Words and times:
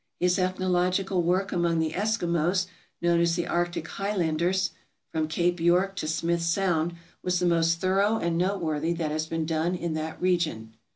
His 0.19 0.39
ethnological 0.39 1.21
work 1.21 1.51
among 1.51 1.77
the 1.77 1.91
Eskimos 1.91 2.65
known 3.03 3.19
as 3.19 3.35
the 3.35 3.45
Arctic 3.45 3.87
Highlanders 3.87 4.71
(from 5.11 5.27
Cape 5.27 5.59
York 5.59 5.95
to 5.97 6.07
Smith 6.07 6.41
Sound) 6.41 6.93
was 7.21 7.37
the 7.37 7.45
most 7.45 7.77
thorough 7.79 8.17
and 8.17 8.35
noteworthy 8.35 8.93
that 8.93 9.11
has 9.11 9.27
been 9.27 9.45
done 9.45 9.75
in 9.75 9.93
that 9.93 10.19
region." 10.19 10.73